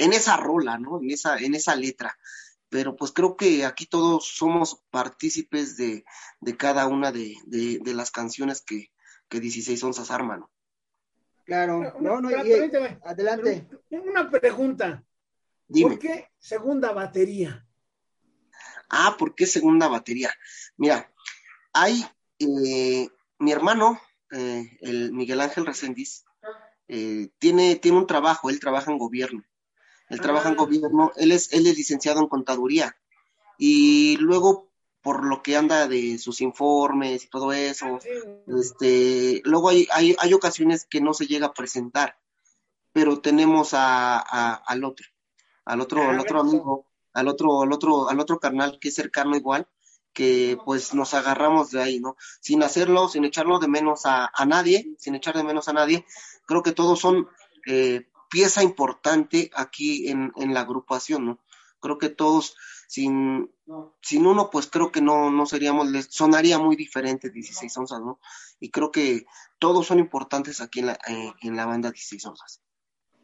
[0.00, 1.00] en esa rola, ¿no?
[1.00, 2.18] En esa, en esa letra.
[2.68, 6.04] Pero pues creo que aquí todos somos partícipes de,
[6.56, 8.90] cada una de, las canciones que,
[9.28, 10.44] que 16 onzas arman.
[11.44, 12.28] Claro, no, no,
[13.04, 13.68] adelante.
[13.90, 15.04] Una pregunta.
[15.68, 17.66] ¿Por qué segunda batería?
[18.88, 20.32] Ah, ¿por qué segunda batería?
[20.76, 21.12] Mira,
[21.72, 22.04] hay
[22.38, 23.08] eh,
[23.38, 26.24] mi hermano, eh, el Miguel Ángel Reséndiz,
[26.88, 29.44] eh, tiene, tiene un trabajo, él trabaja en gobierno.
[30.10, 30.58] Él trabaja en ah.
[30.58, 32.96] gobierno, él es, él es licenciado en contaduría.
[33.58, 34.70] Y luego,
[35.02, 37.98] por lo que anda de sus informes y todo eso,
[38.58, 42.18] este, luego hay, hay, hay ocasiones que no se llega a presentar,
[42.92, 45.06] pero tenemos a, al otro,
[45.64, 49.36] al otro, al otro amigo, al otro, al otro, al otro carnal que es cercano
[49.36, 49.68] igual,
[50.12, 52.16] que pues nos agarramos de ahí, ¿no?
[52.40, 56.04] Sin hacerlo, sin echarlo de menos a, nadie, sin echar de menos a nadie,
[56.46, 57.28] creo que todos son
[57.66, 61.38] eh, pieza importante aquí en, en, la agrupación, ¿no?
[61.80, 62.56] Creo que todos,
[62.88, 63.50] sin,
[64.02, 68.20] sin uno, pues creo que no, no seríamos, sonaría muy diferente 16 onzas, ¿no?
[68.58, 69.26] Y creo que
[69.58, 72.62] todos son importantes aquí en la, eh, en la banda 16 onzas.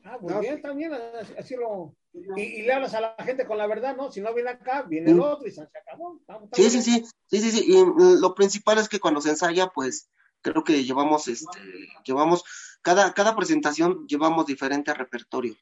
[0.05, 0.93] Ah, muy bien, también,
[1.39, 1.95] así lo...
[2.37, 4.11] Y, le hablas a la gente con la verdad, ¿no?
[4.11, 6.21] Si no viene acá, viene el otro y se acabó.
[6.53, 9.69] sí, sí, sí, sí, sí, sí, y mm, lo principal es que cuando se ensaya,
[9.75, 10.09] pues,
[10.41, 11.59] creo que llevamos, este,
[12.05, 12.45] llevamos,
[12.87, 15.57] cada, cada presentación llevamos diferente repertorio.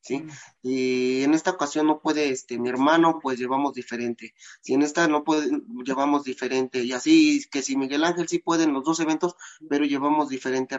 [0.00, 0.26] ¿sí?
[0.60, 4.34] Y en esta ocasión no puede, este, mi hermano, pues llevamos diferente.
[4.60, 5.52] Si en esta no puede,
[5.84, 6.82] llevamos diferente.
[6.82, 9.36] Y así, que si Miguel Ángel sí puede en los dos eventos,
[9.70, 10.76] pero llevamos diferente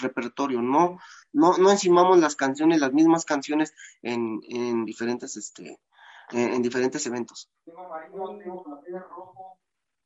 [0.00, 0.62] repertorio.
[0.62, 0.98] No,
[1.34, 5.78] no, no encimamos las canciones, las mismas canciones en, en diferentes, este,
[6.30, 7.50] en, diferentes eventos.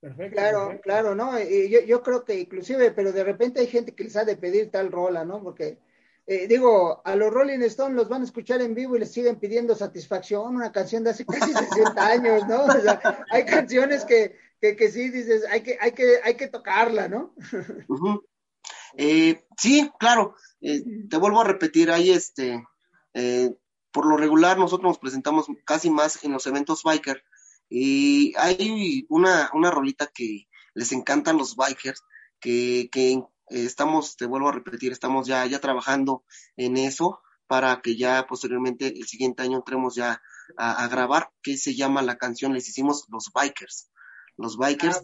[0.00, 1.38] Perfecto, claro, claro, ¿no?
[1.38, 4.70] yo, yo creo que inclusive, pero de repente hay gente que les ha de pedir
[4.70, 5.42] tal rola, ¿no?
[5.42, 5.78] Porque
[6.26, 9.40] eh, digo, a los Rolling Stones los van a escuchar en vivo y les siguen
[9.40, 12.66] pidiendo satisfacción, una canción de hace casi 60 años, ¿no?
[12.66, 16.46] O sea, hay canciones que, que, que, sí dices, hay que, hay que, hay que
[16.46, 17.34] tocarla, ¿no?
[18.96, 22.64] eh, sí, claro, eh, te vuelvo a repetir, ahí este,
[23.14, 23.52] eh,
[23.90, 27.24] por lo regular nosotros nos presentamos casi más en los eventos biker
[27.70, 32.02] y hay una, una rolita que les encantan los bikers,
[32.40, 36.24] que, que estamos, te vuelvo a repetir, estamos ya, ya trabajando
[36.56, 40.20] en eso para que ya posteriormente el siguiente año entremos ya
[40.56, 43.90] a, grabar, que se llama la canción, les hicimos Los Bikers.
[44.36, 45.02] Los Bikers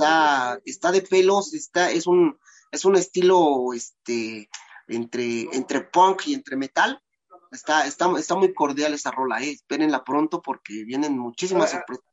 [0.00, 2.38] ah, está, está de pelos, está, es un,
[2.70, 4.48] es un estilo este
[4.88, 7.02] entre, entre punk y entre metal.
[7.50, 9.50] Está, está, está muy cordial esa rola, eh.
[9.50, 12.04] espérenla pronto porque vienen muchísimas sorpresas.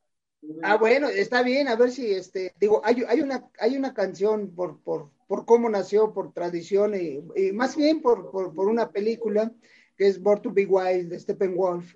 [0.63, 4.53] Ah, bueno, está bien, a ver si este, digo, hay, hay una, hay una canción
[4.55, 9.51] por, por, por cómo nació, por tradición, y, más bien por, por, una película
[9.97, 11.95] que es Born to Be Wild de Steppenwolf.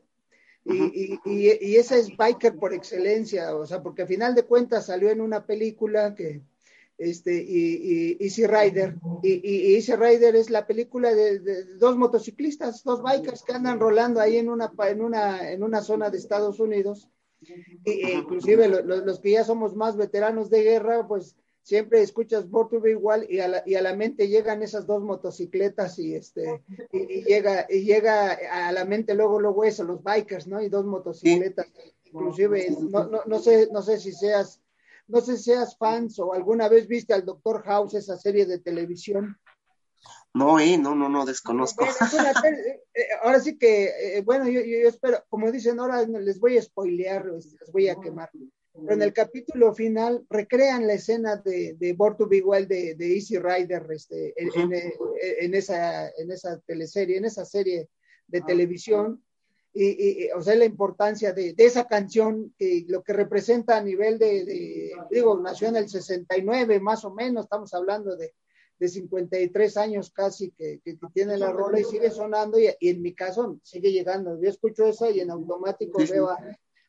[0.64, 4.88] Y, y, y, esa es biker por excelencia, o sea, porque al final de cuentas
[4.88, 6.42] salió en una película que,
[6.98, 13.44] este, y, Easy Rider, y, Easy Rider es la película de, dos motociclistas, dos bikers
[13.44, 17.10] que andan rolando ahí en una, en una, en una zona de Estados Unidos,
[17.86, 22.82] e inclusive los que ya somos más veteranos de guerra, pues siempre escuchas Born to
[22.82, 26.64] Be Igual y a, la, y a la mente llegan esas dos motocicletas y este
[26.92, 30.86] y, llega y llega a la mente luego luego eso los bikers no y dos
[30.86, 31.68] motocicletas.
[32.06, 34.62] Inclusive no, no, no sé no sé si seas
[35.08, 38.60] no sé si seas fans o alguna vez viste al Doctor House esa serie de
[38.60, 39.38] televisión
[40.34, 41.84] no, eh, no, no, no, desconozco.
[41.86, 41.90] Eh,
[42.94, 46.62] eh, ahora sí que, eh, bueno, yo, yo, espero, como dicen, ahora les voy a
[46.62, 48.30] spoilear, les voy a quemar
[48.74, 52.96] pero en el capítulo final recrean la escena de, de Born to Be Wild de,
[52.96, 57.90] de Easy Rider este, en, esa, en esa teleserie, en esa serie
[58.28, 59.22] de ah, televisión.
[59.74, 64.20] Y, o sea, la importancia de, de, esa canción, que lo que representa a nivel
[64.20, 68.34] de, digo, nació en el 69 más o menos, estamos hablando de,
[68.82, 73.14] de 53 años casi que, que, tiene la rola y sigue sonando y, en mi
[73.14, 74.42] caso sigue llegando.
[74.42, 76.38] Yo escucho esa y en automático veo a,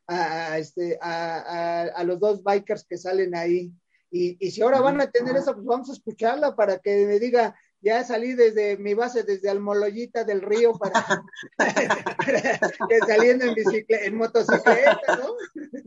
[0.06, 3.72] a, este, a, a, los dos bikers que salen ahí.
[4.10, 7.18] Y, y, si ahora van a tener eso, pues vamos a escucharla para que me
[7.20, 11.24] diga, ya salí desde mi base, desde Almoloyita del Río, para,
[13.06, 15.34] saliendo en bicicleta, en motocicleta, ¿no?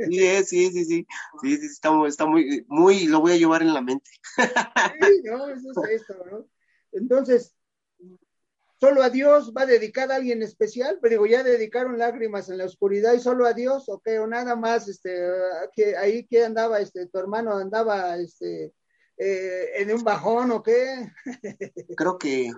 [0.10, 1.08] Sí, sí, sí, sí,
[1.42, 4.12] sí, sí, está, está muy, muy, lo voy a llevar en la mente.
[4.38, 6.46] Sí, no, eso es esto, ¿no?
[6.92, 7.56] Entonces,
[8.80, 12.66] solo a Dios va dedicada a alguien especial, pero digo, ya dedicaron lágrimas en la
[12.66, 15.30] oscuridad y solo a Dios, o qué, o nada más, este,
[15.74, 18.74] que ahí que andaba, este, tu hermano andaba, este,
[19.18, 21.12] eh, en un bajón o qué.
[21.98, 22.52] Creo que,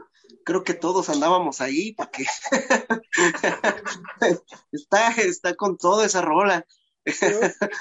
[0.44, 2.26] creo que todos andábamos ahí, porque
[4.72, 6.66] está, está con toda esa rola.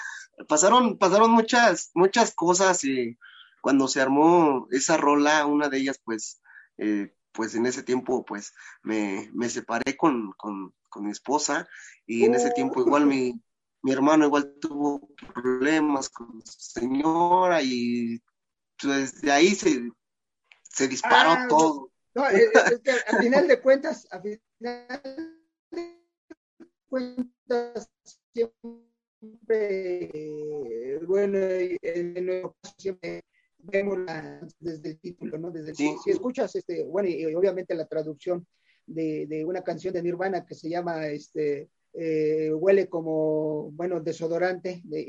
[0.48, 3.18] pasaron, pasaron muchas, muchas cosas y
[3.60, 6.40] cuando se armó esa rola, una de ellas, pues,
[6.78, 11.68] eh, pues en ese tiempo pues me, me separé con, con, mi esposa
[12.06, 13.38] y en ese tiempo igual mi,
[13.82, 18.22] mi hermano igual tuvo problemas con su señora y
[18.80, 19.90] pues de ahí se,
[20.70, 21.90] se disparó ah, todo.
[22.14, 22.50] No, es,
[22.82, 25.38] que al final de cuentas, al final
[25.70, 26.00] de
[26.88, 27.90] cuentas
[28.32, 28.86] siempre,
[31.06, 31.38] bueno,
[31.82, 33.24] en nuestro caso siempre
[33.58, 33.98] vemos
[34.60, 35.50] desde el título, ¿no?
[35.50, 38.46] Desde si, escuchas, este, bueno, y, obviamente la traducción
[38.86, 44.82] de, de, una canción de Nirvana que se llama, este, eh, huele como, bueno, desodorante
[44.84, 45.00] de,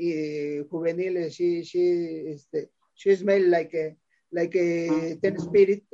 [0.58, 3.96] eh, juvenil, she, she, este, she smell like a,
[4.30, 5.84] like a ten spirit.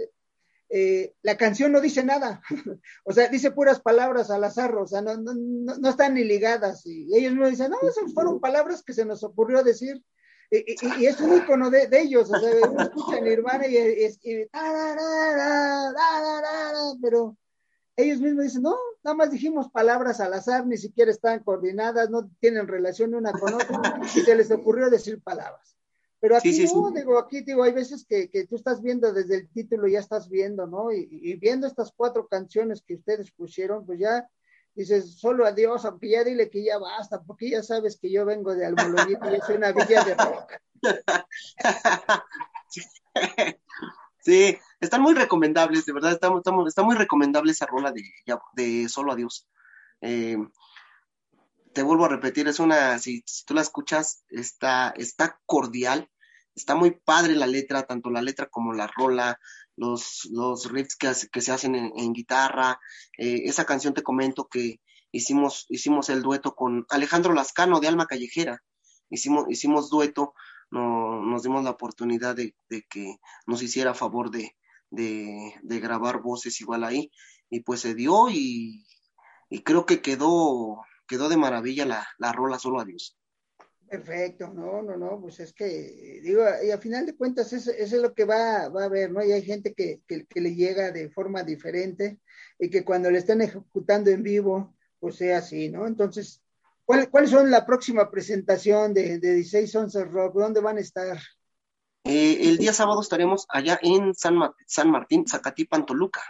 [0.70, 2.42] Eh, la canción no dice nada,
[3.04, 6.84] o sea, dice puras palabras al azar, o sea, no, no, no, están ni ligadas,
[6.84, 10.02] y ellos no dicen, no, esas fueron palabras que se nos ocurrió decir,
[10.50, 14.18] y, es un icono de, ellos, o sea, uno escucha Nirvana y, es,
[17.00, 17.36] pero
[17.96, 22.28] ellos mismos dicen, no, nada más dijimos palabras al azar, ni siquiera están coordinadas, no
[22.40, 25.76] tienen relación una con otra, y se les ocurrió decir palabras.
[26.24, 29.50] Pero aquí no, digo, aquí digo, hay veces que, que, tú estás viendo desde el
[29.50, 30.90] título, ya estás viendo, ¿no?
[30.90, 34.26] Y, y, viendo estas cuatro canciones que ustedes pusieron, pues ya
[34.74, 38.54] dices, solo adiós, aunque ya dile que ya basta, porque ya sabes que yo vengo
[38.54, 40.52] de Almolonito y soy una villa de rock.
[44.20, 46.32] Sí, están muy recomendables, de verdad, está,
[46.66, 48.02] está, muy recomendable esa rola de,
[48.54, 49.46] de Solo Adiós.
[50.00, 50.38] Eh,
[51.74, 56.08] te vuelvo a repetir, es una, si, tú la escuchas, está, está cordial,
[56.54, 59.38] está muy padre la letra, tanto la letra como la rola,
[59.76, 62.80] los, los riffs que, que se hacen en, guitarra.
[63.18, 68.06] Eh, esa canción te comento que hicimos, hicimos el dueto con Alejandro Lascano de Alma
[68.06, 68.62] Callejera.
[69.10, 70.34] Hicimos, hicimos dueto,
[70.70, 72.54] no, nos dimos la oportunidad de,
[72.88, 74.56] que nos hiciera favor de,
[74.90, 77.10] de, grabar voces igual ahí.
[77.50, 78.86] Y pues se dio y,
[79.50, 83.16] y creo que quedó, quedó de maravilla la, la rola Solo Adiós.
[83.94, 87.92] Perfecto, no, no, no, pues es que, digo, y a final de cuentas eso, es
[87.92, 89.24] lo que va, va, a haber, ¿no?
[89.24, 92.18] Y hay gente que, que, le llega de forma diferente
[92.58, 95.86] y que cuando le están ejecutando en vivo, pues sea así, ¿no?
[95.86, 96.42] Entonces,
[96.84, 100.34] ¿cuál, ¿cuáles son la próxima presentación de, de 16 Once Rock?
[100.34, 101.16] ¿Dónde van a estar?
[102.02, 106.20] Eh, el día sábado estaremos allá en San, San Martín, Zacatipan, Toluca,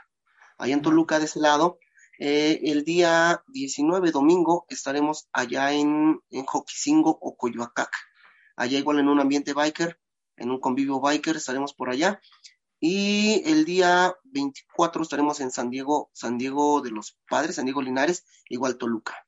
[0.59, 1.79] allá en Toluca de ese lado,
[2.19, 7.91] eh, el día 19, domingo, estaremos allá en, en Joquisingo o Coyoacac.
[8.57, 9.99] Allá igual en un ambiente biker,
[10.37, 12.21] en un convivio biker, estaremos por allá.
[12.81, 17.83] Y el día 24 estaremos en San Diego, San Diego de los Padres, San Diego
[17.83, 19.27] Linares, igual Toluca.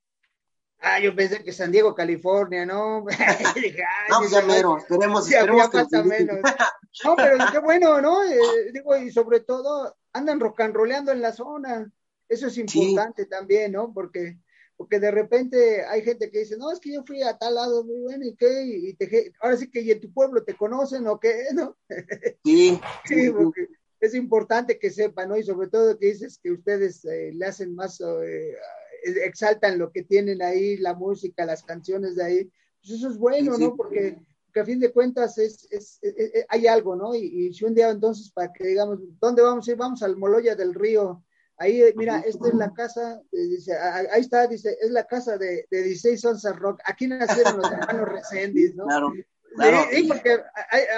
[0.81, 3.05] Ah, yo pensé que San Diego, California, ¿no?
[4.11, 6.39] Vamos ya mero, esperemos, esperemos que menos.
[7.05, 8.23] No, pero qué bueno, ¿no?
[8.23, 11.93] Eh, digo, y sobre todo, andan rock en la zona.
[12.29, 13.93] Eso es importante también, ¿no?
[13.93, 14.39] Porque,
[14.77, 17.85] porque de repente hay gente que dice, no, es que yo fui a tal lado,
[17.85, 18.65] muy bueno, ¿y qué?
[18.65, 21.77] Y te, ahora sí que y en tu pueblo te conocen o qué, ¿no?
[22.45, 22.79] Sí.
[23.05, 23.69] sí, porque
[24.01, 25.37] es importante que sepan, ¿no?
[25.37, 28.57] Y sobre todo que dices que ustedes eh, le hacen más, eh,
[29.25, 32.53] exaltan lo que tienen ahí, la música, las canciones de ahí.
[32.81, 33.77] Pues eso es bueno, ¿no?
[33.77, 34.17] Porque
[34.55, 36.01] a fin de cuentas es, es,
[36.49, 37.15] hay algo, ¿no?
[37.15, 39.77] Y, y, si un día entonces para que digamos, ¿dónde vamos a ir?
[39.77, 41.23] Vamos al Moloya del Río
[41.59, 45.67] Ahí, mira, esta es la casa, eh, dice, ahí está, dice, es la casa de,
[45.71, 46.81] de 16 onzas rock.
[46.85, 48.85] Aquí nacieron los hermanos Recendis, ¿no?
[48.85, 49.13] Claro,
[49.55, 49.79] claro.
[49.91, 50.39] Sí, porque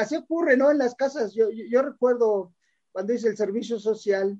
[0.00, 0.72] así ocurre, ¿no?
[0.72, 2.52] En las casas, yo, yo, recuerdo
[2.90, 4.36] cuando hice el servicio social,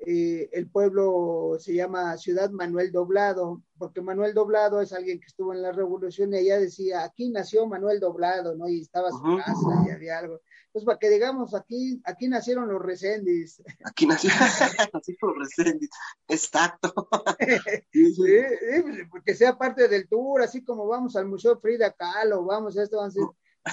[0.00, 5.52] eh, el pueblo se llama Ciudad Manuel Doblado, porque Manuel Doblado es alguien que estuvo
[5.52, 8.68] en la revolución y allá decía, aquí nació Manuel Doblado, ¿no?
[8.68, 10.40] Y estaba su casa y había algo.
[10.72, 13.62] Pues para que digamos, aquí, aquí nacieron los Recendis.
[13.84, 14.38] Aquí nacieron,
[15.22, 15.90] los Recendis,
[16.28, 17.08] exacto.
[17.92, 18.22] sí, sí,
[18.82, 22.84] pues, porque sea parte del tour, así como vamos al Museo Frida Kahlo, vamos a
[22.84, 23.14] esto, vamos,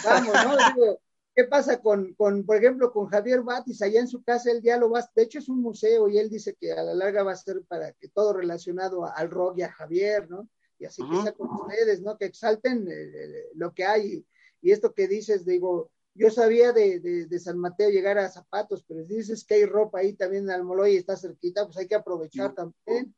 [0.03, 0.57] vamos ¿no?
[0.73, 0.99] Digo,
[1.37, 3.83] ¿Qué pasa con, con, por ejemplo, con Javier Batis?
[3.83, 6.55] Allá en su casa el diálogo va, de hecho es un museo y él dice
[6.59, 9.71] que a la larga va a ser para que todo relacionado al rock y a
[9.71, 10.49] Javier, ¿no?
[10.79, 12.17] Y así que sea con ustedes, ¿no?
[12.17, 14.25] Que exalten eh, lo que hay.
[14.63, 19.05] Y esto que dices, digo, yo sabía de, de, San Mateo llegar a Zapatos, pero
[19.05, 21.95] si dices que hay ropa ahí también en Almoloy y está cerquita, pues hay que
[21.95, 23.15] aprovechar también.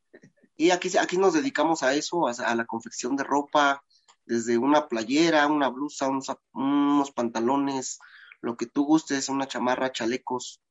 [0.58, 3.82] Y aquí, aquí nos dedicamos a eso, a, la confección de ropa,
[4.26, 8.00] desde una playera, una blusa, unos, unos, pantalones,
[8.42, 10.62] lo que tú gustes, una chamarra, chalecos,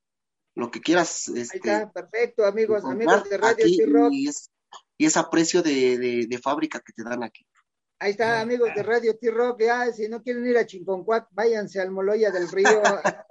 [0.54, 1.28] lo que quieras.
[1.28, 3.64] Este, ahí está, perfecto, amigos, amigos de Radio
[4.10, 4.50] y, es,
[4.98, 7.47] y es a precio de, de, de fábrica que te dan aquí.
[8.00, 11.90] Ahí está, amigos de Radio T-Rock, ya, si no quieren ir a Chinconcuac, váyanse al
[11.90, 12.68] Moloya del Río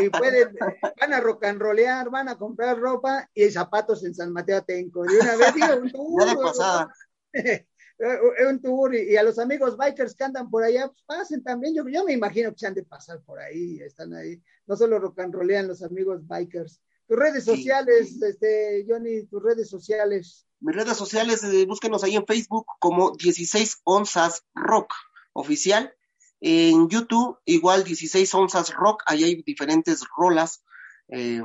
[0.00, 0.56] y, pueden,
[1.00, 5.04] van a rock and rollear, van a comprar ropa y zapatos en San Mateo Atenco.
[5.06, 6.88] Y una vez, digo, un tour.
[8.48, 11.74] un tour y, a los amigos bikers que andan por allá, pues pasen también.
[11.74, 14.40] Yo, yo me imagino que se han de pasar por ahí, están ahí.
[14.66, 16.80] No solo rock and rollean los amigos bikers.
[17.08, 20.46] Tus redes sociales, este, Johnny, tus redes sociales.
[20.62, 24.94] Mis redes sociales, eh, búsquenos ahí en Facebook como 16 onzas rock
[25.32, 25.92] oficial.
[26.40, 30.62] En YouTube, igual 16 onzas rock, ahí hay diferentes rolas,
[31.08, 31.42] eh,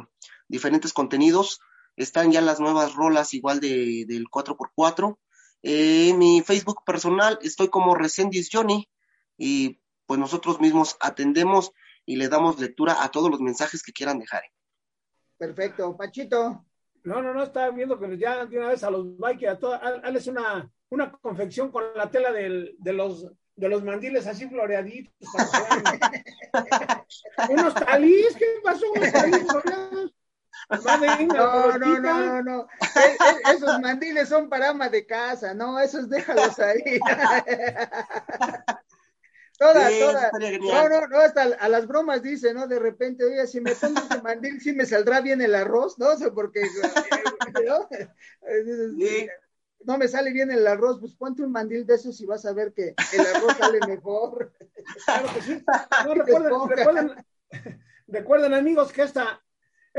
[0.48, 1.62] diferentes contenidos.
[1.96, 5.18] Están ya las nuevas rolas igual de, del 4x4.
[5.64, 8.88] en mi Facebook personal estoy como Resendis Johnny
[9.36, 11.72] y pues nosotros mismos atendemos
[12.06, 14.44] y le damos lectura a todos los mensajes que quieran dejar.
[15.40, 15.98] Perfecto.
[15.98, 16.67] Pachito.
[17.08, 19.82] No, no, no, estaba viendo que ya de una vez a los bikers, a todas,
[19.82, 25.14] hazles una, una confección con la tela del, de los de los mandiles así floreaditos.
[27.50, 28.86] unos talís, ¿qué pasó?
[28.94, 30.14] Unos talís floreados.
[31.30, 36.10] No, no, no, no, e, e, esos mandiles son para ama de casa, no, esos
[36.10, 37.00] déjalos ahí.
[39.58, 40.32] Todas, todas.
[40.62, 42.68] No, no, no, hasta a las bromas dice, ¿no?
[42.68, 46.10] De repente, oye, si me pongo ese mandil, sí me saldrá bien el arroz, ¿no?
[46.10, 46.62] O sea, porque
[47.68, 47.90] ¿no?
[49.86, 52.54] no me sale bien el arroz, pues ponte un mandil de esos y vas a
[52.54, 54.54] ver que el arroz sale mejor.
[55.06, 55.66] Claro que sí.
[56.06, 57.26] No, recuerden, recuerden,
[58.08, 59.44] recuerden, amigos, que esta,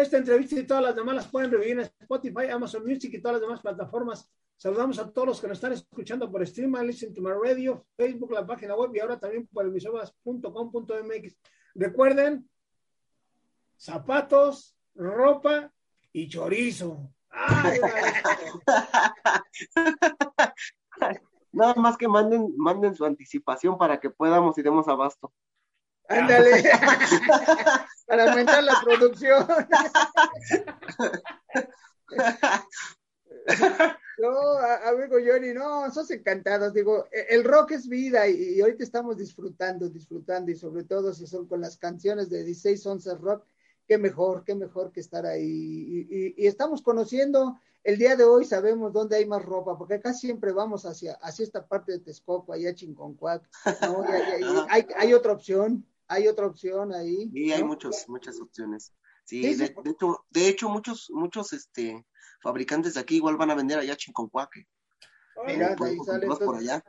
[0.00, 3.34] esta entrevista y todas las demás las pueden revivir en Spotify, Amazon Music y todas
[3.34, 7.20] las demás plataformas Saludamos a todos los que nos están escuchando por stream, Listen to
[7.20, 11.36] My Radio, Facebook, la página web y ahora también por emisoras.com.mx.
[11.76, 12.50] Recuerden,
[13.76, 15.72] zapatos, ropa
[16.12, 17.08] y chorizo.
[21.52, 25.32] Nada más que manden, manden su anticipación para que podamos y demos abasto.
[26.08, 26.62] Ándale,
[28.06, 29.46] para aumentar la producción.
[34.18, 36.74] No, amigo Johnny, no, sos encantados.
[36.74, 41.26] Digo, e, el rock es vida y, ahorita estamos disfrutando, disfrutando y sobre todo si
[41.26, 43.44] son con las canciones de 16 onzas rock,
[43.86, 46.06] qué mejor, qué mejor que estar ahí.
[46.10, 50.50] Y, estamos conociendo, el día de hoy sabemos dónde hay más ropa, porque acá siempre
[50.50, 53.48] vamos hacia, hacia esta parte de Texcoco, allá Chinconcuac,
[53.82, 54.04] ¿no?
[54.68, 57.30] hay, hay, otra opción, hay otra opción ahí.
[57.32, 58.92] Sí, hay muchos, muchas opciones.
[59.24, 62.06] Sí, de, hecho, de hecho, muchos, muchos, este,
[62.40, 64.66] fabricantes de aquí igual van a vender allá Chinconcuaque.
[65.46, 66.26] Mira, ahí sale.
[66.26, 66.82] por allá.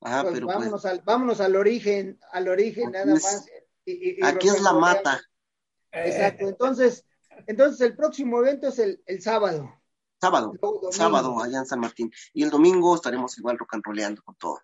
[0.00, 3.46] Ajá, pues pero pues vámonos, al, vámonos al origen, al origen nada más.
[4.22, 5.20] aquí es la mata.
[5.92, 7.04] Exacto, entonces,
[7.46, 9.70] entonces el próximo evento es el, el sábado.
[10.20, 10.52] Sábado,
[10.92, 12.10] sábado allá en San Martín.
[12.32, 14.60] Y el domingo estaremos igual rock and rollando con todo.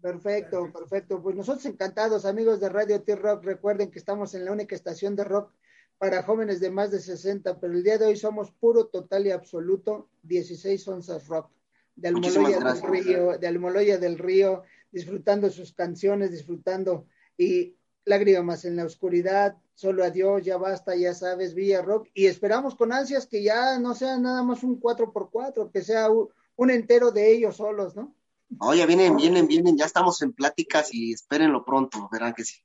[0.00, 1.22] Perfecto, perfecto.
[1.22, 5.24] Pues nosotros encantados, amigos de Radio T-Rock, recuerden que estamos en la única estación de
[5.24, 5.52] rock
[5.98, 9.30] para jóvenes de más de 60, pero el día de hoy somos puro, total y
[9.30, 11.50] absoluto 16 onzas rock.
[11.94, 18.76] De Almoloya del Río, de Almoloya del Río, disfrutando sus canciones, disfrutando y lágrimas en
[18.76, 23.42] la oscuridad, solo adiós, ya basta, ya sabes, Villa Rock, y esperamos con ansias que
[23.42, 28.14] ya no sea nada más un 4x4, que sea un, entero de ellos solos, ¿no?
[28.58, 32.60] Oye, vienen, vienen, vienen, ya estamos en pláticas y espérenlo pronto, verán que sí.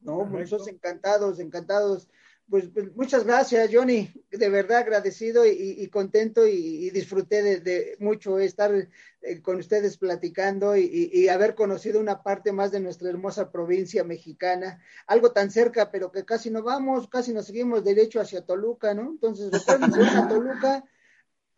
[0.00, 2.08] No, muchos pues, encantados, encantados
[2.48, 4.10] pues, pues, muchas gracias, Johnny.
[4.30, 11.28] De verdad agradecido y, contento y, disfruté de, mucho estar eh, con ustedes platicando y,
[11.28, 14.80] haber conocido una parte más de nuestra hermosa provincia mexicana.
[15.06, 19.10] Algo tan cerca, pero que casi no vamos, casi nos seguimos derecho hacia Toluca, ¿no?
[19.10, 20.84] Entonces, recuerden, a Toluca,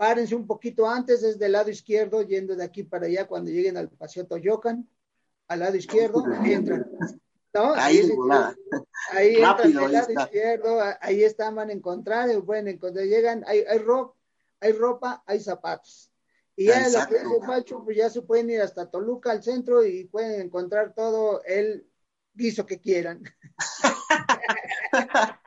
[0.00, 3.76] párense un poquito antes, desde el lado izquierdo, yendo de aquí para allá, cuando lleguen
[3.76, 4.88] al Paseo Toyocan,
[5.46, 6.90] al lado izquierdo, entran.
[7.76, 8.10] Ahí,
[9.10, 14.16] ahí Rápido, lado izquierdo, ahí están, van a encontrar, pueden encontrar, llegan, hay, hay, ropa,
[14.60, 16.10] hay ropa, hay zapatos.
[16.56, 17.06] Y ya en la
[17.46, 21.86] Pacho, pues ya se pueden ir hasta Toluca, al centro, y pueden encontrar todo el
[22.32, 23.22] guiso que quieran.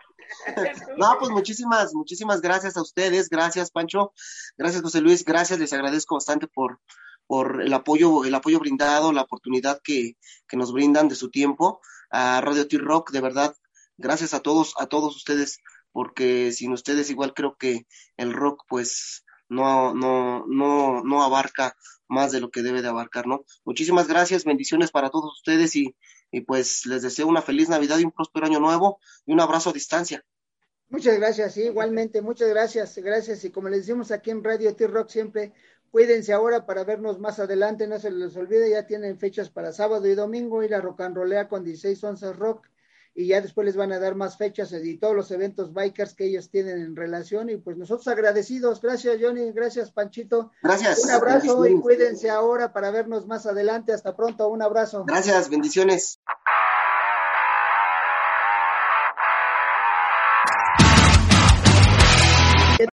[0.97, 4.13] No, pues muchísimas, muchísimas gracias a ustedes, gracias Pancho,
[4.57, 6.79] gracias José Luis, gracias, les agradezco bastante por,
[7.27, 11.81] por el apoyo, el apoyo brindado, la oportunidad que, que nos brindan de su tiempo
[12.09, 13.55] a Radio T-Rock, de verdad,
[13.97, 15.59] gracias a todos, a todos ustedes,
[15.91, 17.87] porque sin ustedes igual creo que
[18.17, 21.75] el rock pues no, no, no, no abarca
[22.07, 23.43] más de lo que debe de abarcar, ¿no?
[23.65, 25.95] Muchísimas gracias, bendiciones para todos ustedes y,
[26.31, 29.69] y pues les deseo una feliz Navidad y un próspero año nuevo y un abrazo
[29.69, 30.23] a distancia.
[30.93, 33.43] Muchas gracias, sí, igualmente, muchas gracias, gracias.
[33.43, 35.51] Y como les decimos aquí en Radio T-Rock siempre,
[35.93, 40.07] Cuídense ahora para vernos más adelante, no se les olvide, ya tienen fechas para sábado
[40.07, 42.67] y domingo, ir a rock and rollea con 16 onzas rock
[43.13, 46.25] y ya después les van a dar más fechas y todos los eventos bikers que
[46.25, 48.81] ellos tienen en relación y pues nosotros agradecidos.
[48.81, 50.49] Gracias Johnny, gracias Panchito.
[50.63, 51.03] Gracias.
[51.03, 53.93] Un abrazo y cuídense ahora para vernos más adelante.
[53.93, 55.05] Hasta pronto, un abrazo.
[55.05, 56.19] Gracias, bendiciones.